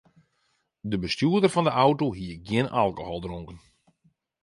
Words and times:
De 0.91 0.97
bestjoerder 1.03 1.49
fan 1.53 1.63
de 1.63 1.69
auto 1.83 2.07
hie 2.17 2.35
gjin 2.47 2.69
alkohol 2.79 3.21
dronken. 3.23 3.59